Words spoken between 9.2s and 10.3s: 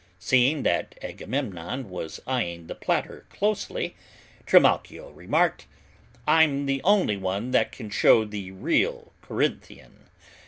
Corinthian!"